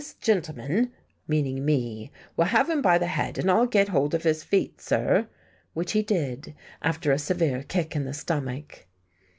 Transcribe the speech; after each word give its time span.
"This 0.01 0.15
gintleman" 0.19 0.93
(meaning 1.27 1.63
me) 1.63 2.11
"will 2.35 2.45
have 2.45 2.71
him 2.71 2.81
by 2.81 2.97
the 2.97 3.05
head, 3.05 3.37
and 3.37 3.51
I'll 3.51 3.67
get 3.67 3.89
hold 3.89 4.15
of 4.15 4.23
his 4.23 4.43
feet, 4.43 4.81
sir." 4.81 5.27
Which 5.75 5.91
he 5.91 6.01
did, 6.01 6.55
after 6.81 7.11
a 7.11 7.19
severe 7.19 7.61
kick 7.61 7.95
in 7.95 8.05
the 8.05 8.13
stomach. 8.15 8.87